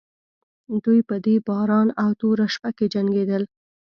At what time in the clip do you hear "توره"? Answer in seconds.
2.19-2.47